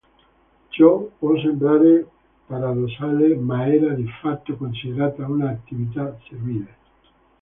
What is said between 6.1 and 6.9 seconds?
servile.